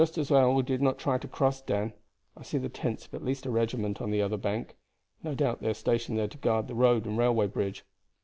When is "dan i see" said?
1.61-2.57